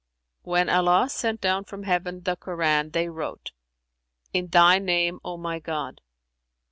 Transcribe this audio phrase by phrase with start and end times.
[0.41, 3.51] "When Allah sent down from Heaven the Koran, they wrote,
[4.33, 6.01] 'In Thy name, O my God!'